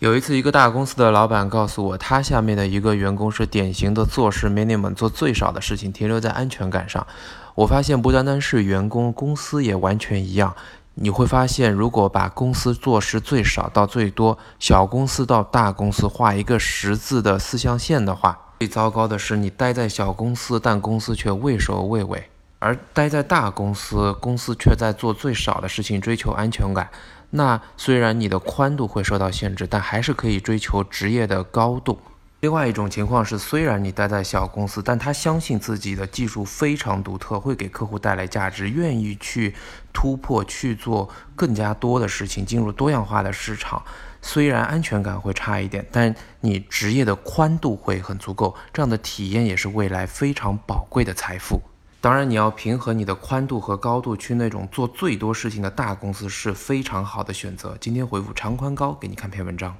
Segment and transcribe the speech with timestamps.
[0.00, 7.06] 有一次，一个大公司的老板告诉我，他下面的一个员工是典型的做事 minimum，做最少的事情，停留在安全感上。
[7.54, 10.56] 我发现不单单是员工，公司也完全一样。
[10.94, 22.18] 你会发现，如果把公司做事最少到最多，小公司到大公司画一个十字的四象限的话，最糟糕的是你待在小公司，但公司却畏首畏尾；
[22.60, 26.88] 而待在大公司，公司却在做最少的事情，追求安全感。
[27.30, 31.98] 那虽然你的宽度会受到限制，但还是可以追求职业的高度。
[32.40, 39.54] 另外一种情况是，虽然你待在小公司，但他相信自己的技术非常独特，会给客户带来价值，愿意去
[39.92, 43.82] 突破，去做更加多的事情，进入多样化的市场。
[44.22, 51.62] 虽然安全感会差一点，但你职业的宽度会很足够，这样的体验也是未来非常宝贵的财富。
[52.02, 57.76] 当然，你要平衡你的宽度和高度，去那种做最多事情的大公司是非常好的选择。
[57.78, 59.76] 今天回复长宽高给你看篇文章。